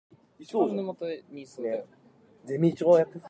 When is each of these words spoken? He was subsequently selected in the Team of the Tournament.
He 0.39 0.45
was 0.57 0.71
subsequently 0.71 1.45
selected 1.45 1.87
in 2.47 2.61
the 2.61 2.71
Team 2.71 2.71
of 2.71 2.71
the 2.71 2.77
Tournament. 2.85 3.15